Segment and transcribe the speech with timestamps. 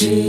[0.00, 0.24] 昨日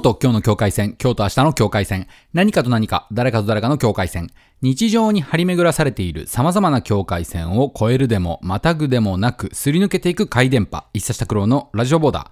[0.00, 4.30] と今日の境界線、今日と明日の境界線、何かと何か、誰かと誰かの境界線、
[4.62, 12.30] 日常に張り巡らされている様々な境界線を越えるでも、またぐでもなく、すり抜けていく回電波、一冊拓郎のラジオボーダー。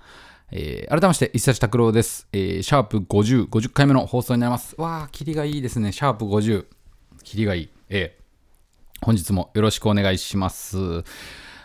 [0.53, 2.27] えー、改めまして、一冊拓郎です。
[2.33, 4.77] えー、シャープ50、50回目の放送になります。
[4.79, 5.93] わー、キリがいいですね。
[5.93, 6.65] シャープ50。
[7.23, 7.69] キリがいい。
[7.91, 11.05] えー、本日もよろしくお願いします。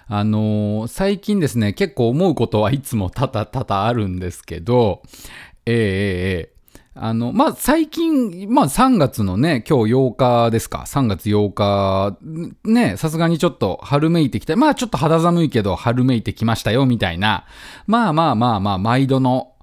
[0.08, 5.04] あのー最近ですね、結構思うことはいつも多々多々あるんですけど、
[5.66, 6.62] ええええ
[6.94, 10.84] あの、まあ、最近、まあ、3月のね、今日8日ですか。
[10.86, 12.18] 3月8日、
[12.66, 17.46] ね、さすがにちょっと春めいてきて、まあ、ちょっと肌寒いけど春めいてきましたよ、みたいな。
[17.88, 19.54] まあまあまあまあ、毎度の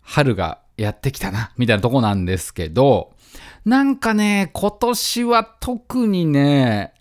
[0.00, 3.12] 春がやってきたな、みたいなとこなんですけど、
[3.64, 6.94] なんかね、今年は特にね、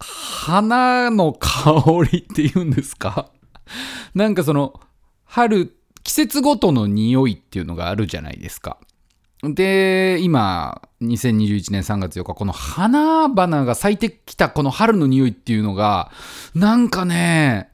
[0.00, 1.74] 花の香
[2.10, 3.30] りっていうんですか？
[4.14, 4.80] なんかその、
[5.24, 8.78] 春、季節ごとの匂いっていうのがあるじゃないですか。
[9.42, 16.10] で、今、2021年3月4日、この花々が咲いてきたこの春の匂いっていうのが、
[16.54, 17.70] なんかね、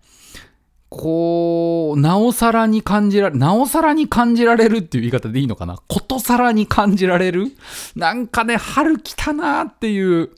[0.89, 5.77] こう、なおさらに感じられ、なおさらに感じられるっていう言い方でいいのかな？
[5.89, 7.57] ことさらに感じられる？
[7.97, 10.31] なんかね、春来たなっていう、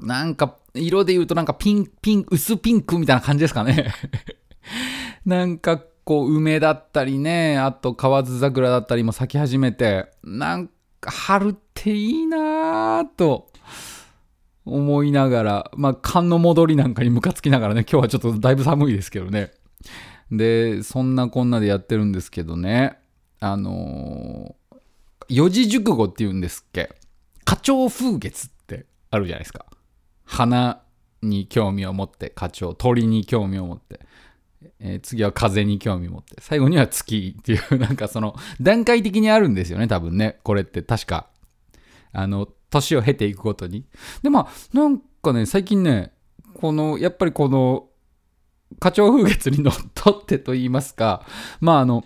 [0.00, 3.92] なんか、色で言うとなんかピン、ピン、薄ピンクみたいな感じですかね。
[5.24, 13.50] なんかこう、梅だったりね、あと河津桜だったりも咲き始めて、なんか春っていいなぁと
[14.64, 19.52] 思いながら、まあ、寒の戻りなんかにムカつきながらね、今日はちょっとだいぶ寒いですけどね。
[20.30, 22.98] で、そんなこんなでやってるんですけどね、
[23.40, 24.58] あのー
[25.30, 26.88] 四字熟語って言うんですっけ？
[27.44, 29.66] 花鳥風月ってあるじゃないですか。
[30.38, 30.82] 花
[31.20, 34.00] に興味を持って、花鳥、鳥に興味を持って、
[34.78, 40.38] えー次は風に興味を持って、最後には月っていう、なんかその、段階的にあるんですよね、多分ね。
[40.44, 41.26] これって確か。
[42.12, 43.84] あの、年を経ていくごとに。
[44.22, 46.12] で、まあ、なんかね、最近ね、
[46.54, 47.88] この、やっぱりこの、
[48.78, 51.26] 花鳥風月にのっとってと言いますか、
[51.60, 52.04] まああの、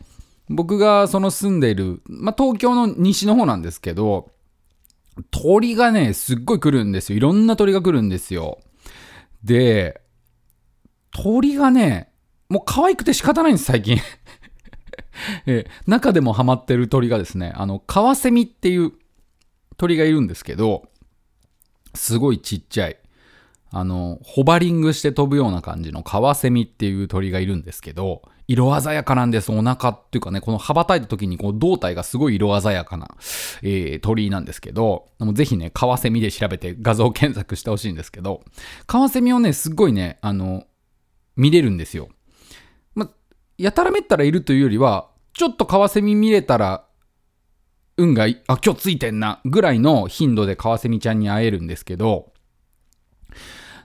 [0.49, 4.31] 僕がその住んでいる、まあ東京の西の方なんですけど、
[5.31, 7.17] 鳥がね、すっごい来るんですよ。
[7.17, 8.59] いろんな鳥が来るんですよ。
[9.45, 10.01] で、
[11.11, 12.13] 鳥がね、
[12.49, 13.99] もう可愛くて仕方ないんです、最近。
[15.47, 18.93] え中でもハマってる鳥がですね、あの、カワセミっていう
[19.77, 20.89] 鳥がいるんですけど、
[21.95, 22.99] すごいちっちゃい。
[23.71, 29.53] あの、ホバリングして飛ぶような感じのカワセミっていう鳥がいるんですけど、色鮮やかなんです。
[29.53, 33.09] お腹っていうかね、この羽ばたいた時にこう胴体がすごい色鮮やかな、
[33.63, 38.43] えー鳥なんですけど、もぜひね、カワセミで調べて画像検索してほしいんですけど、
[38.87, 40.65] カワセミをね、すっごいね、あの、
[41.37, 42.09] 見れるんですよ。
[42.95, 43.09] ま、
[43.59, 46.85] やたらめったらいるというよりは、ちょっとカワセミ見れたら、
[47.97, 52.33] 運がい、あ、今日ついてんな、ぐらいの頻度でカワセミちゃんに会えるんですけど、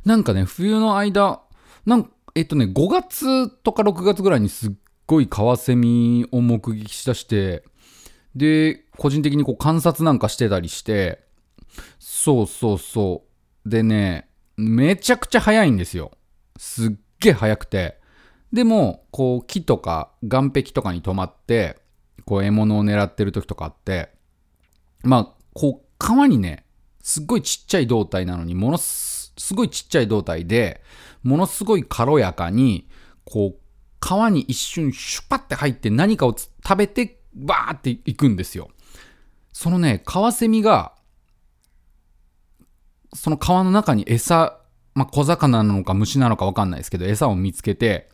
[0.05, 1.41] なんかね、冬の間、
[1.85, 4.71] なんかえっとね、5月とか6月ぐらいにすっ
[5.07, 7.63] ごいカワセミを目撃しだして、
[8.35, 11.23] で、個人的にこう観察なんかしてたりして、
[11.97, 13.23] そうそうそ
[13.65, 13.67] う。
[13.67, 16.11] でね、めちゃくちゃ早いんですよ。
[16.57, 17.99] すっげえ早くて。
[18.53, 21.79] でも、こう木とか岸壁とかに止まって、
[22.25, 24.11] こう獲物を狙ってる時とかあって、
[25.01, 26.67] まあ、こう川にね、
[27.01, 30.81] すっごいちっちゃい胴体なのに、ものすすごいちっちゃい胴体で、
[31.27, 32.87] ものすごい軽やかに、
[33.25, 33.59] こう、
[33.99, 38.69] 川に一瞬シュパって入って何かを食べて、バーっていくんですよ。
[39.51, 40.93] そのね、カワセミが、
[43.13, 44.61] その川の中に餌、
[44.95, 48.09] まあ、小魚なのか虫なのかわかんないですけど、餌を見つけて、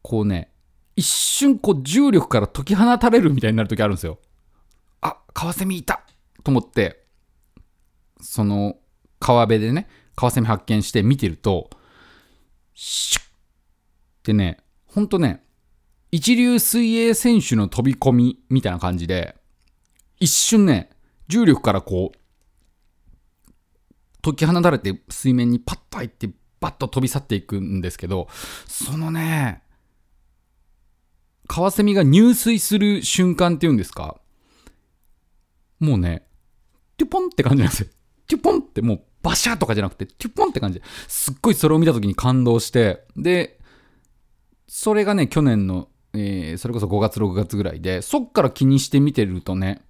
[0.00, 0.50] こうね、
[0.96, 4.18] 一瞬こう重力から解き放たれるみたいになる時あるんですよ。
[5.02, 6.04] あ、カワセミいた
[6.42, 7.04] と思って、
[8.20, 8.76] その
[9.20, 11.68] 川辺でね、カワセミ発見して見てると、
[12.74, 13.26] シュッっ
[14.22, 15.42] てね、ほんとね、
[16.10, 19.36] 一流水泳選手の飛び込みみたいな感じで、
[20.20, 20.90] 一瞬ね、
[21.28, 22.18] 重力からこう、
[24.22, 26.30] 解き放たれて水面にパッと入って、
[26.60, 28.28] バッと飛び去っていくんですけど、
[28.66, 29.62] そのね、
[31.46, 34.20] カワセミが入水する瞬間っていうんですか
[35.78, 36.26] もうね、
[36.96, 37.88] テュポンって感じなんですよ。
[38.26, 43.58] テュポンってもうバシャとかじゃなくて、テュポンって感じすっごいそれを見た時に感動して、で、
[44.68, 49.82] それがね、去年の、えーそれこそ5月、6月ぐらいで、そっから気にして見てるとね、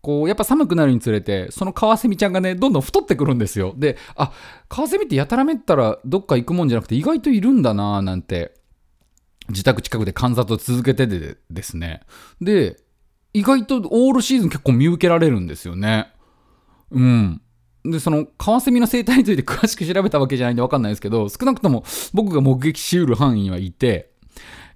[0.00, 3.74] こう、やっぱ寒くなるにつれて、そのカワセミちゃんがね、どんどん太ってくるんですよ。
[3.76, 4.32] で、あ、
[4.68, 8.54] カワセミってやたらめったらどっか行くもんじゃなくて意外といるんだなぁなんて
[9.48, 12.02] 自宅近くで観察を続けててですね。
[12.40, 12.78] で、
[13.32, 16.12] 意外とオールシーズン結構見受けられるんですよね。
[16.90, 17.42] うん。
[17.84, 24.10] で、その、カワセミの生態について詳しく調べたわけじゃないんでわかんないですけど、少なくとも僕が目撃しうる範囲はいて、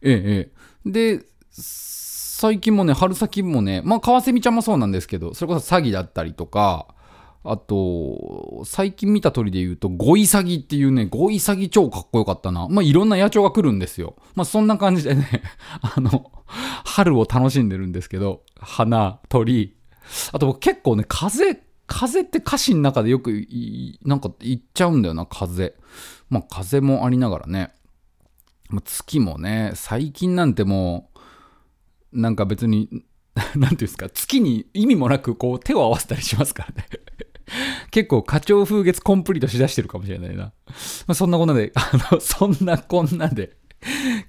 [0.03, 0.51] ええ、え
[0.87, 0.91] え。
[0.91, 6.89] で、最近もね、春先もね、まあ、カワセミちゃんもそうなんですけど、それこそ詐欺だったりとか、
[7.45, 12.69] あと、最近見た鳥で言うと、ゴイサギっていうね、ゴイサギ超かっこよかったな。
[12.69, 14.17] まあ、いろんな野鳥が来るんですよ。
[14.37, 15.43] まあ、そんな感じでね、
[15.83, 19.77] あの、春を楽しんでるんですけど、花、鳥、
[20.33, 21.61] あと僕結構ね、風、
[21.93, 23.47] 風って歌詞の中でよく
[24.03, 25.75] なんか言っちゃうんだよな、風。
[26.31, 27.71] まあ、風もありながらね。
[28.71, 31.11] まあ月もね、最近なんても
[32.13, 32.89] う、なんか別に、
[33.55, 36.89] なんていうんですか、月に意味もなくこう手を合わせたりしますからね。
[37.93, 40.45] 結構花鳥風月コンプリートしだしてるかもしれないな。
[40.45, 40.53] ま
[41.09, 43.59] あ、そんなこんなで、あの、そんなこんなで、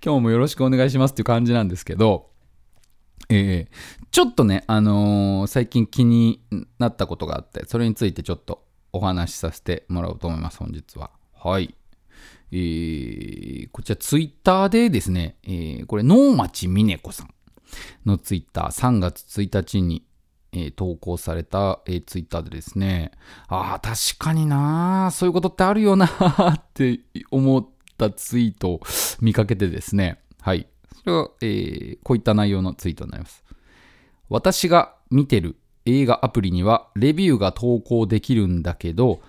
[0.03, 2.32] 今日もよろしくお願いしますっていう感じなんですけど、
[3.33, 6.39] えーちょっとね、あのー最近気に
[6.77, 11.09] なったことがあって、それについてちょっとお話しさせてもらおうと思います、本日は。
[11.33, 11.73] はい。
[12.51, 17.33] えーこちらツイッターでですね、えーこれ、能町みね子さん
[18.05, 20.05] のツイッター、3月1日に、
[20.51, 23.11] えー投稿された、えーツイッターでですね、
[23.47, 26.99] ああ、確かになそういうことってあるよなって
[27.31, 28.81] 思ったツイートを
[29.21, 30.67] 見かけてですね、はい。
[31.03, 33.43] それは、えーこういった内容のツイートになります。
[34.29, 35.55] 私が見てる
[35.85, 39.21] 映画アプリにはレビューが投稿できるんだけど、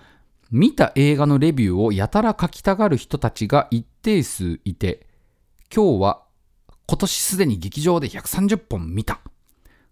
[0.51, 5.07] 見た映画のレビューをやたら書きたがる人たちが一定数いて、
[5.73, 6.23] 今日は
[6.87, 9.19] 今年すでに劇場で130本見た。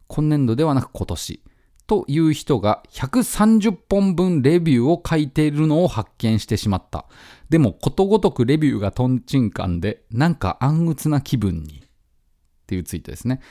[0.07, 1.41] 今年度ではなく今年。
[1.87, 7.05] という人が130本分レビューを書いているのを発見してしまった。
[7.49, 11.83] でもことごとくレビューがトンチンカンで、なんか暗鬱な気分に。
[11.83, 13.41] っていうツイートですね。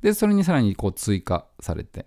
[0.00, 2.06] で、それにさらにこう追加されて。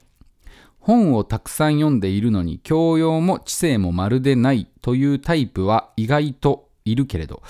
[0.79, 7.43] 本をたくさん読んでいるのに教養も知性もまるでないというタイプは意外といるけれど、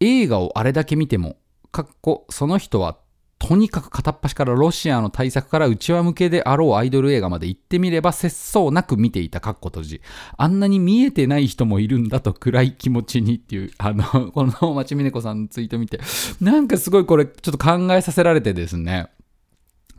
[0.00, 1.36] 映画をあれだけ見ても、
[1.72, 2.98] かっこその人は
[3.46, 10.00] とにかく片っ端からロシアの対策から内輪向けであろうアイドル映画まで行ってみれば節操なく見ていたかっこ閉じ。
[10.38, 14.02] あんなに見えてない人もいるんだと暗い気持ちにっていう、あの、
[14.32, 16.00] この町みね子さんのツイート見て、
[16.40, 19.08] なんかすごいこれちょっと考えさせられてですね。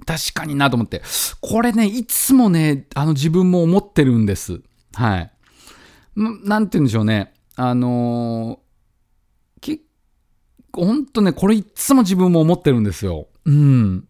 [0.07, 1.03] 確かになと思って。
[1.39, 4.61] これね、いつもね、あの自分も思ってるんです。
[4.95, 5.31] はい。
[6.15, 7.31] なんて言うんでしょうね。
[7.57, 9.79] あのー、
[10.73, 13.27] ほんとね、これいつも自分も思ってるんですよ。
[13.45, 14.07] うん。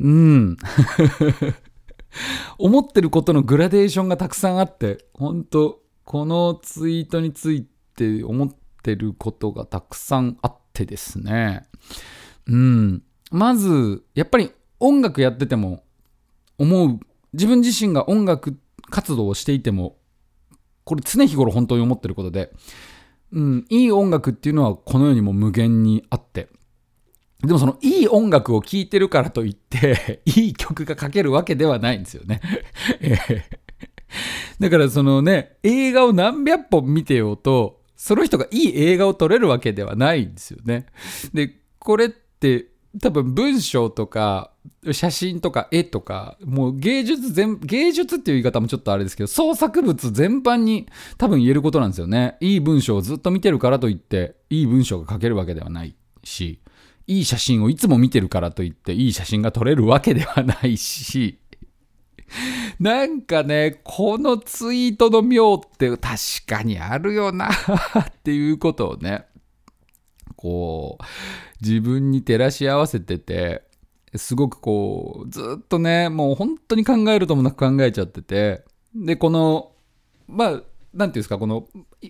[0.00, 0.56] うん。
[2.58, 7.66] 思ってることのグラデーションがたくさんあって、本当このツイートについ
[7.96, 8.48] て思っ
[8.82, 11.64] てることがたくさんあってですね。
[12.46, 13.02] うん。
[13.30, 15.84] まず、やっぱり音楽やってても
[16.58, 17.00] 思う、
[17.32, 18.58] 自分自身が音楽
[18.90, 19.96] 活動をしていても、
[20.84, 22.52] これ常日頃本当に思ってることで、
[23.32, 26.48] うん、いい音楽っていうのはこの世にも無限にあって、
[27.46, 32.40] でもそのいい音楽を聴いてるからといって、 いい曲が書けるわけではないんですよね。
[34.60, 40.86] だからそのね、映画を何百本見てようと、その人がいい映画を撮れるわけではないんですよね。
[41.32, 42.68] で、これって
[43.00, 44.52] 多分文章とか
[44.92, 50.86] 写真とか絵とか、もう芸術全、芸術っていう言い方もちょっとあれですけど、創作物全般に
[51.16, 52.36] 多分言えることなんですよね。
[52.40, 56.60] いい文章をずっと見てるからといって、いい文章が書けるわけではないし、
[57.06, 61.38] いい写真をいつも見てるからといって、いい写真が撮れるわけではないし、
[62.80, 67.50] なんかね、このツイートの妙って確かにあるよな
[68.00, 69.26] っていうことをね、
[70.36, 71.04] こう、
[71.60, 73.62] 自分に照らし合わせてて、
[74.16, 79.72] すごくこう、ずっとね、もう本当に考えるともなく考えちゃってて、で、この、
[80.28, 80.62] まあ、
[80.94, 81.66] なんていうんですか、この、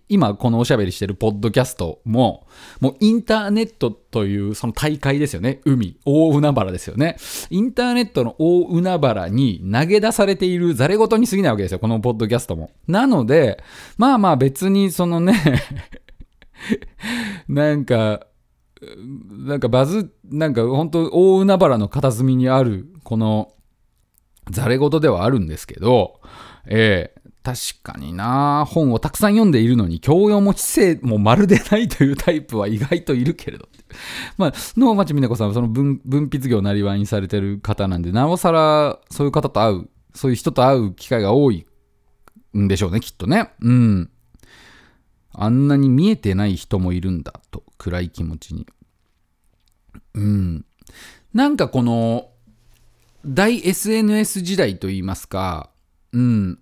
[0.09, 2.47] 今このおしゃべりしてるポッドキャストも、
[2.81, 5.61] もうインターネットというその大海ですよね。
[5.65, 7.17] 海、大海原ですよね。
[7.49, 12.71] インターネットの大海原に投げ出されているザレ事に過ぎないわけですよ、このポッドキャストも。
[12.87, 13.63] なので、
[13.97, 15.35] まあまあ別にそのね、
[17.49, 18.27] なんか、
[19.31, 23.55] なんかバズ、なんか本当大海原の片隅にある、この、
[24.51, 26.21] ザレ事ではあるんですけど、
[26.67, 27.14] ええ
[27.45, 33.69] 確かにな本をたくさん読んでいるのに教養も知性もまるでないというタイプは意外といるけれど。
[34.39, 41.67] まあ、能町みね子さんはその文文筆業をなりわいにされてる方なんで、なおさらそういう方と会う、そういう人と会う機会が多い
[42.57, 43.51] んでしょうね、きっとね。
[43.61, 44.11] うん。
[45.35, 48.67] あんなに見えてない人もいるんだと、暗い気持ちに。
[50.15, 50.65] うん。
[51.35, 52.31] なんかこの、
[53.27, 55.69] 大 SNS 時代といいますか、
[56.13, 56.59] うん。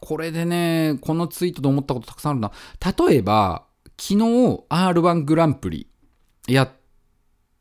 [0.00, 2.52] これでね、このツイートで思ったことたくさんあるな。
[3.08, 3.66] 例えば、
[3.98, 5.88] 昨日 R1 グランプリ
[6.48, 6.70] やっ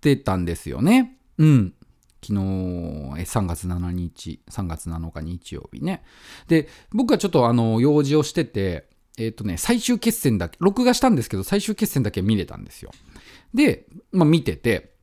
[0.01, 1.17] てたんですよね。
[1.38, 1.74] うん。
[2.22, 6.03] 昨日、3月7日、3月7日日曜日ね。
[6.48, 12.91] で、僕はちょっとあの、用事をしてて、えっ、とね、最終決戦だけ、録画したんですけど、最終決戦だけ見れたんですよ。
[13.53, 14.93] で、まあ見てて、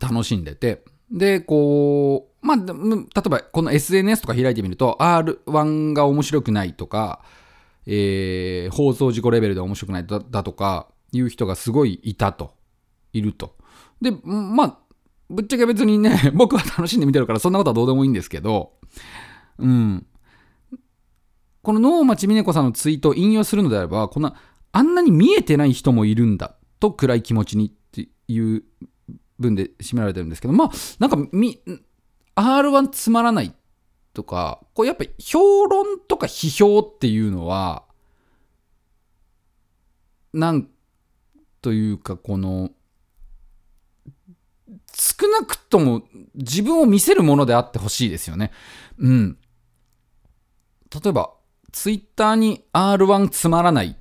[0.00, 0.84] 楽しんでて、
[1.14, 7.22] で、こう、まあ、例えばこの SNS とか開いてみると、R1 が面白くないとか、
[7.86, 12.54] えー放送事故レベルで面白くないだだとか、いう人がすごいいたと、
[13.12, 13.56] いると。
[14.02, 14.78] で、まあ、
[15.30, 18.72] ぶっちゃけ別にね、 僕は楽しんで見てるからそんなことはどうでもいいんですけど、
[19.58, 20.04] うん。
[21.62, 24.34] この能町みね子さんのツイートを引用するのであれば、こんな、
[24.72, 28.64] あんなに見えてない人もいるんだ、と暗い気持ちにっていう
[29.38, 31.60] 文で締められてるんですけど、まあ、なんかみ、
[32.36, 33.54] R1 つまらない
[34.12, 37.84] とか、こうやっぱり評論とか批評っていうのは、
[40.32, 40.68] なん
[41.62, 42.70] というかこの、
[44.96, 48.52] 少なくとも自分を見せるものであってほしいですよね。
[48.98, 49.38] うん。
[51.02, 51.34] 例えば、
[51.72, 53.96] ツイッターに R1 つまらないっ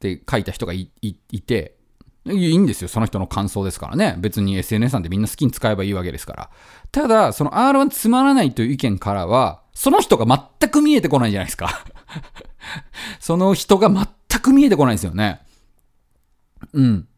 [0.00, 1.78] て書いた人がいいいて、
[2.24, 2.88] いいんですよ。
[2.88, 4.16] その人の感想ですからね。
[4.18, 6.50] 別に SNS なんてみんな好きに使えばいいわけですから。
[6.92, 11.84] ただ、その R1 つまらないという意見からは、その人が全く見えてこないじゃないですか。
[13.18, 15.40] その人が全く見えてこないですよね。
[16.72, 17.08] うん。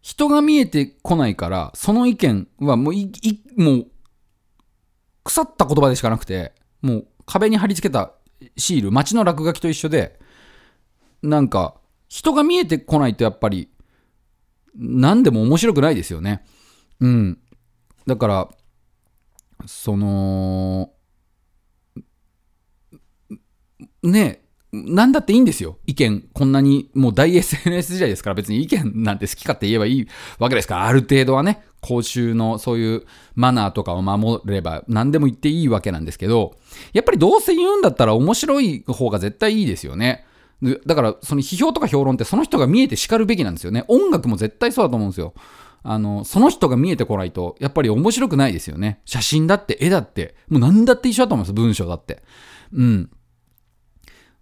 [0.00, 3.86] 人が見えてこないから、その意見はもうい、い、もう、
[5.24, 6.52] 腐った言葉でしかなくて、
[6.82, 8.12] もう壁に貼り付けた
[8.56, 10.20] シール、街の落書きと一緒で、
[11.22, 11.76] なんか、
[12.08, 13.70] 人が見えてこないとやっぱり、
[14.76, 16.44] 何でも面白くないですよね。
[17.00, 17.38] うん。
[18.06, 18.48] だから、
[19.66, 20.90] その、
[24.02, 25.78] ねなんだっていいんですよ。
[25.86, 33.04] 意見、こんなに、もう大 SNS 時代ですから別に意見なんて好き勝手言えばいいわけですから、ある程度はね、公衆のそういう
[33.36, 36.58] マナーとかを守れば何でも言っていいわけなんですけど、
[36.92, 40.24] やっぱりどうせ言うんだったら面白い方が絶対いいですよね。
[40.86, 43.84] だから、その批評とか評論ってその人が見えて叱るべきなんですよね。
[43.88, 45.34] 音楽も絶対そうだと思うんですよ。
[45.82, 49.00] あの、その人が見えてこないと、やっぱり面白くないですよね。
[49.04, 52.22] 写真だって、絵だって、もう何だって一緒だと思います、文章だって。
[52.72, 53.10] うん。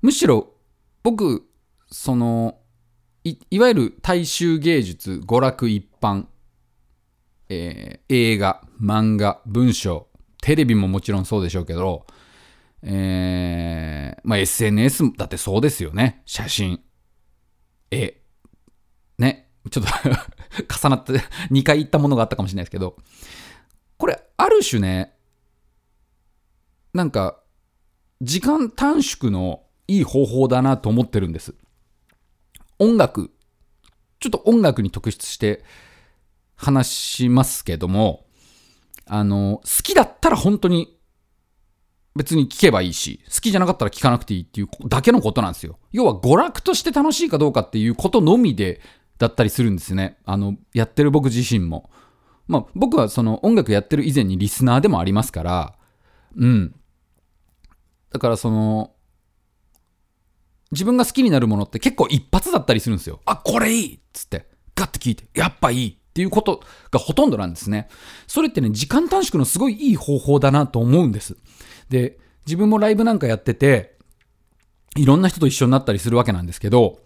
[0.03, 0.55] むしろ、
[1.03, 1.43] 僕、
[1.91, 2.59] その、
[3.25, 6.27] いいわゆる大衆芸術、娯楽一般、
[7.49, 10.09] えー映画、漫画、文章、
[10.43, 12.07] テレビももちろんそうでしょうけど、
[12.85, 16.23] えーまあ、SNS だってそうですよね。
[16.27, 16.81] 写真、
[17.91, 18.23] 絵、
[19.19, 19.51] ね。
[19.71, 19.91] ちょっと
[20.89, 21.13] 重なって
[21.51, 22.97] 2回言ったものがあったかもしれないですけど、
[23.97, 25.15] これ、ある種ね、
[26.93, 27.41] なんか、
[28.21, 31.55] 時間短縮のいい方法だなと思ってるんです。
[32.79, 33.31] 音楽、
[34.21, 35.65] ちょっと音楽に特筆して
[36.57, 38.27] 話しますけども、
[39.07, 40.99] あの、好きだったら本当に
[42.15, 45.79] 別に聞けばいいし、好きじゃなかったら聞かなくていいっていうだけのことなんですよ。
[45.93, 48.81] 要は娯楽として楽しいかどうかっていうことのみで、
[49.23, 50.19] だったりするんですね。
[50.25, 51.91] あの、やってる僕自身も。
[52.49, 55.75] まあ、僕はその音楽やってる以前にリスナーでもありますから、
[56.37, 56.75] うん。
[58.11, 58.95] だからその、
[60.73, 63.21] 自分が好きになるものって結構一発だったりするんですよ。
[63.27, 67.89] あ、これいいっつって、ガッて聞いて、やっぱいいっていうことがほとんどなんですね。
[68.27, 71.37] それってね、時間短縮のすごいいい方法だなと思うんです。
[71.89, 73.97] で、自分もライブなんかやってて、
[74.97, 77.01] いろんな人と一緒になったりするわけなんですけど、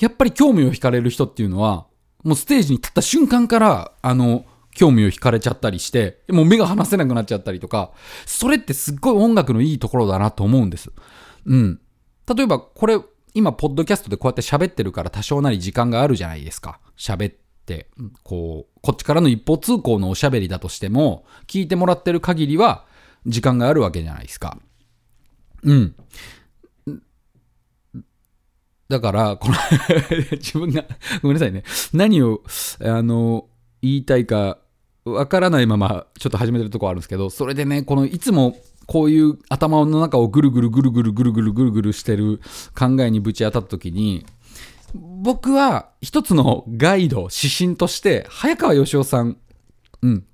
[0.00, 1.86] やっぱり興味を惹かれる人っていうのは、
[2.24, 4.44] もうステージに立った瞬間から、あの、
[4.74, 7.92] 興味を惹かれちゃったりして、もう目が離せなくなっちゃったりとか、
[8.26, 10.90] それってすっごい音楽のいいところだなと思うんです。
[11.46, 11.80] うん。
[12.32, 12.98] 例えば、これ、
[13.34, 16.80] 今、ポッドキャストでこうやって喋ってるから多少なり時間があるじゃないですか。
[16.96, 17.34] 喋っ
[17.66, 17.88] て、
[18.22, 22.84] こう、こっちからの一方通行のおしゃべりだとしても、聞いてもらってる限りは、
[23.26, 24.58] 時間があるわけじゃないですか。
[25.62, 25.94] うん。
[28.88, 29.54] だから、この
[30.32, 30.84] 自分が、
[31.22, 31.62] ごめんなさいね。
[31.92, 32.42] 何を、
[32.80, 33.46] あの、
[33.82, 34.58] 言いたいか、
[35.04, 38.56] わからないまま、ちょっと始めてるとこあるんですけど、それでね、この、いつも、
[38.86, 42.40] こういう頭の中をぐるぐるぐるぐるぐるぐるぐるぐるしてる
[42.74, 44.24] 考えにぶち当たった時に、
[44.94, 49.36] 僕は一つのガイド、指針として、早川義雄さん、
[50.00, 50.24] うん、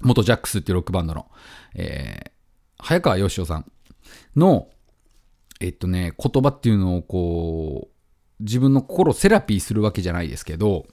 [0.00, 1.30] 元ジャックスっていうロックバンドの、
[1.74, 2.30] えー
[2.82, 3.70] 早川義雄さん
[4.36, 4.68] の、
[5.60, 10.86] えっとね、言葉っていうのをこう、自分の心をセラピーするわけじゃないですけど、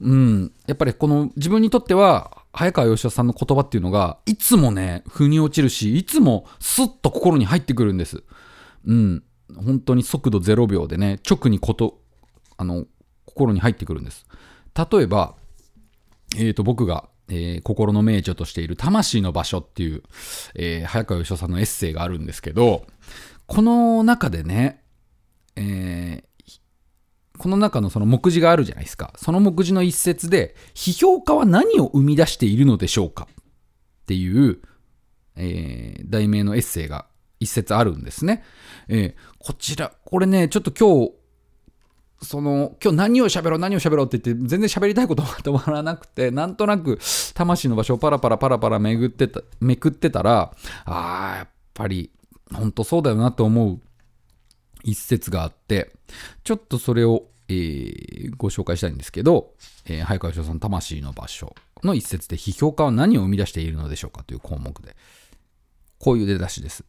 [0.00, 8.22] うん、やっぱりこの自分にとっては、早川義雄さんの言葉っていうのが、いつもね、腑に落ちるし、いつもスッと心に入ってくるんです。
[8.86, 9.22] うん、
[9.54, 12.00] 本当に速度0秒でね、直にこと、
[12.56, 12.86] あの、
[13.26, 14.26] 心に入ってくるんです。
[14.74, 15.34] 例えば、
[16.36, 20.02] えー、と僕が、えー心の名著としている「魂の場所」っていう、
[20.54, 22.86] えー早川義雄さんのエッセイがあるんですけど
[23.46, 24.82] この中でね、
[25.56, 26.30] えー
[27.38, 34.60] この中のその目次があるじゃないですかその目次の一節で「批評家は何を生み出しているのでしょうか?」っていう、
[35.36, 37.06] えー題名のエッセイが
[37.38, 38.42] 一節あるんですね、
[38.88, 41.12] えーこちらこれねちょっと今日
[42.22, 46.98] その今日何を喋ろう何を喋ろうって言って全然喋りたいことが止まらなくてなんとなく
[47.34, 52.10] 魂の場所をパラパラパラパラ巡ってためくってたらあーやっぱり
[52.52, 53.80] 本当そうだよなと思う
[54.82, 55.92] 一節があって
[56.44, 59.54] ちょっとそれを、えーご紹介したいんですけど、
[59.86, 64.94] えー早川義雄さん魂の場所の一節で批評家は何を生み出しているのでしょうかという項目で
[65.98, 66.84] こういう出だしです。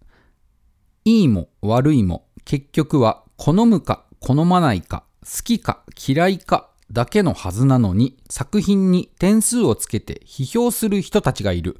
[1.03, 11.79] いいも悪いも結局は好むか好まないか好きか嫌いかだけのはずなのに作品に点数をつけて批評する人たちがいる。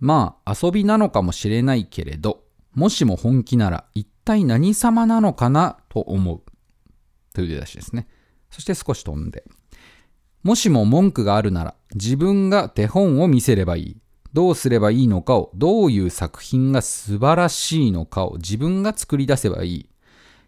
[0.00, 2.42] まあ遊びなのかもしれないけれど
[2.74, 6.42] もしも本気なら一体何様なのかなと思う。
[7.32, 8.08] という出だしですね。
[8.50, 9.44] そして少し飛んで。
[10.42, 13.96] もしも文句があるなら自分が手本を見せればいい。
[14.34, 19.88] どうすればいいのかを、どういう作品が素晴らしいのかを自分が作り出せばいい。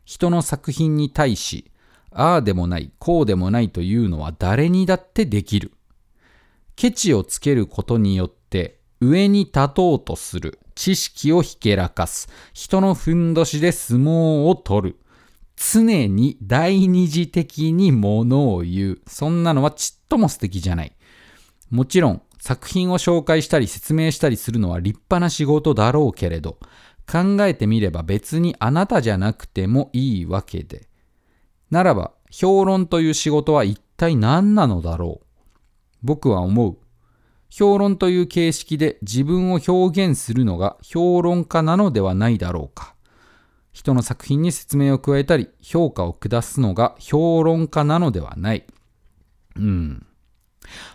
[0.04, 1.70] 人の作品に対し、
[2.10, 5.72] ああでもない、こうでもないというのは誰にだってできる。
[6.76, 10.58] ケチをつけることによって上に立とうとする。
[10.74, 12.28] 知識をひけらかす。
[12.52, 14.96] 人のふんどしで相撲を取る。
[15.56, 19.00] 常に第二次的にものを言う。
[19.06, 20.92] そんなのはちっとも素敵じゃない。
[21.70, 26.58] もちろん作品を紹介したり説明したりするのは立派な仕事だろうけれど、
[27.10, 30.85] 考えてみれば別にあなたじゃなくてもいいわけで。
[31.70, 35.26] ならば、評論という仕事は一体何なのだろう？
[36.02, 36.78] 僕は思う。
[37.48, 42.94] 評論という形式で自分を表現するのが評論家なのではないだろうか。
[43.72, 48.66] 人の作品に説明を加えたり、評価を下すのが評論家なのではない。
[49.56, 50.06] うん。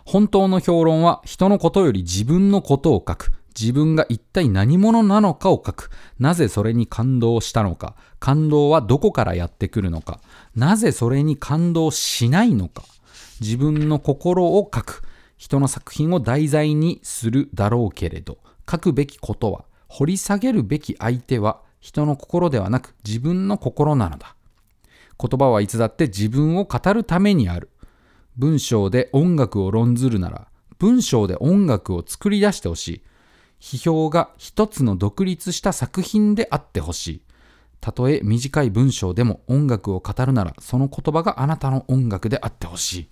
[0.06, 3.32] 本当の評論は人のことより自分のことを書く。
[3.60, 5.90] 自分が一体何者なのかを書く。
[6.20, 7.96] なぜそれに感動したのか。
[8.20, 10.20] 感動はどこからやってくるのか。
[10.56, 12.84] なぜそれに感動しないのか。
[13.40, 15.04] 自分の心を書く。
[15.38, 18.38] 人の作品を題材にするだろうけれど、
[18.70, 24.36] 書くべきことは、掘り下げるべき相手は人の心ではなく自分の心なのだ。
[25.20, 27.70] 言葉はいつだって自分を語るためにある。
[28.38, 30.48] 文章で音楽を論ずるなら、
[30.80, 33.02] 文章で音楽を作り出してほしい。
[33.62, 37.22] 批評が一つの独立した作品であってほしい。
[37.80, 43.08] たとえ短い文章でも音楽を語るなら、その言葉があなたの音楽であってほしい。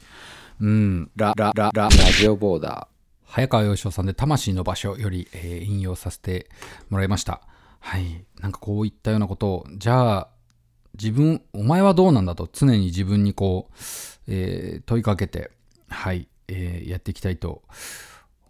[0.61, 2.99] うん、ラ、ラ、ラ、ラ、ラジオボーダー。
[3.25, 6.49] 早川洋翔さんで魂の場所より、えー引用させて
[6.89, 7.41] もらいました。
[7.79, 8.25] はい。
[8.39, 10.27] なんかこういったようなことを、じゃあ、
[10.95, 13.73] 自分、お前はどうなんだと常に自分にこう、
[14.27, 15.51] えー問いかけて、
[15.89, 17.61] はい、えーやっていきたいと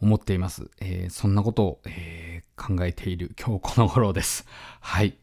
[0.02, 0.70] 思っています。
[0.80, 4.46] えーそんなことを、えー考えている今日この頃です。
[4.82, 5.16] はい。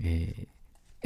[0.00, 0.46] えー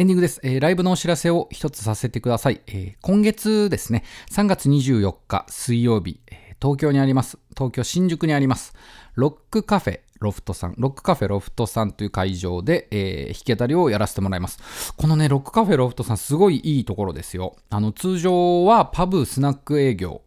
[0.01, 2.61] エンディングです、えーライブのお知らせを一つさせてください。
[2.69, 8.75] えー今月ですね、3月24日水曜日、えー東京にあります、東京新宿にあります、
[9.15, 14.93] ロックカフェロフトさん、ロックカフェロフトさんという会場で、えー弾き語りをやらせてもらいます。
[14.97, 17.57] このね、ロックカフェロフトさん、すごいいいところですよ。
[17.71, 20.23] あの、通常はパブ、スナック営業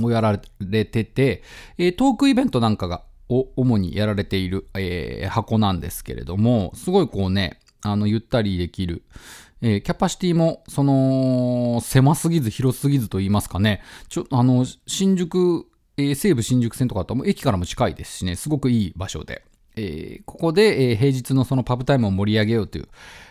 [0.00, 1.42] をやられてて、
[1.78, 9.02] えートークイベントなんかがを主にやられている、えー箱なんですけれども、すごいこうね、あの、ゆったりできる、
[9.62, 19.44] えーキャパシティも、その、狭すぎず広すぎずと言いますかね、ちょ、あの、新宿、えー西武新宿線とかだと駅からも近いですしね、すごくいい場所で、
[19.76, 22.88] えーここで、えー平日のそのパブタイムを盛り上げようという、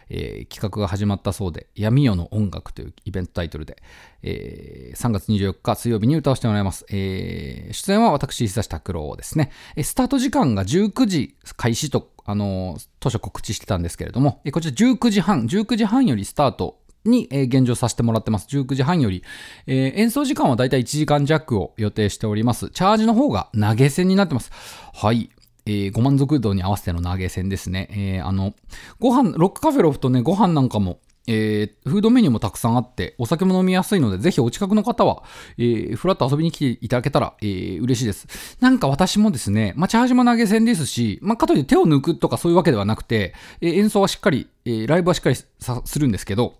[0.09, 3.77] えー企画が始まったそうで、闇夜の音楽というイベントタイトルで、
[4.23, 6.85] えー3月24日水曜日に歌わせてもらいます。
[6.89, 9.51] えー出演は私、久志拓郎ですね。
[9.75, 18.47] えースタート時間が19時開始と、あのー当初告知してたんですけれども、えーこちら19時半、19時半よりスタートに、えー現状させてもらってます。
[18.55, 19.23] 19時半より。
[19.67, 22.69] えー演奏時間はだいたい1時間弱を予定しております。
[22.69, 24.51] チャージの方が投げ銭になってます。
[24.93, 25.29] はい。
[25.65, 27.89] えーご満足度に合わせての投げ銭ですね。
[27.91, 28.53] えーあの、
[28.99, 35.23] ご飯、ロックカフェロフトね、ご飯なんかも、えー、フードメニューもたくさんあって、お酒も飲みやすいので、ぜひお近くの方は、
[35.57, 38.57] えー、ふらっと遊びに来ていただけたら、えー、嬉しいです。
[38.61, 46.55] なんか私もですね、まあ、茶橋島投げ銭ですし、まあ、かといって手を抜くとかそういうわけではなくて、えー演奏はしっかり、えーライブはしっかりさするんですけど、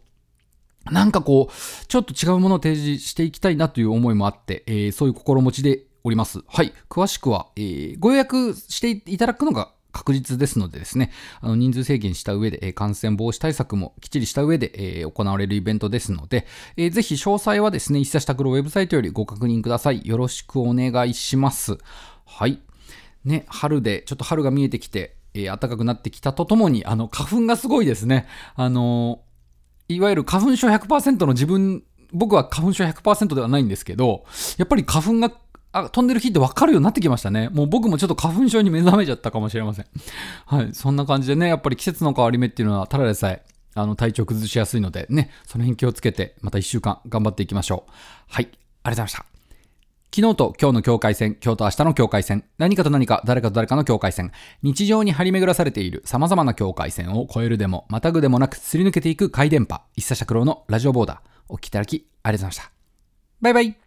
[0.89, 6.39] なんかこう、ちょっと違うものを提示していきたいなという思いもあって、えーそういう心持ちでおります。
[6.47, 6.71] はい。
[6.89, 16.45] 詳しくは、えーご予約していただくのが確実ですのでですね、あの人数制限した上で、えー感染防止対策もきっちりした上で、えー行われるイベントですので、
[16.77, 20.05] えーぜひ詳細はですね、一冊拓郎ウェブサイトよりご確認ください。
[20.05, 21.77] よろしくお願いします。
[22.25, 22.59] はい。
[23.23, 28.27] ね、春で、ちょっと春が見えてきて、えー暖かくなってきたとともに、あの、花粉がすごいですね。
[28.55, 29.21] あの
[29.87, 34.25] いわゆる花粉症100%の自分、僕は花粉症100%ではないんですけど、
[34.57, 35.31] やっぱり花粉が
[35.77, 37.49] あ飛んでる日って分かるようになってきましたね。
[37.49, 39.85] もう僕もちょっと花粉症に目覚めちゃったかもしれません。
[40.47, 40.69] はい。
[40.73, 47.91] そんな感じでね、やっぱり季節の変わり目っていうのは、ただでさえ、あの、体調崩しやすいのでね、その辺気をつけて、また一週間頑張っていきましょう。
[48.29, 48.45] はい。
[48.45, 49.25] ありがとうございました。
[50.15, 62.71] 昨日と今日の境界線、今日と明日の境界線、何かと何か、誰かと誰かの境界線、日常に張り巡らされている様々な境界線を越えるでも、またぐでもなく、すり抜けていく回電波、一茶尺郎のラジオボーダー、お聞きいただき、ありがとうございました。
[63.41, 63.84] バイバイ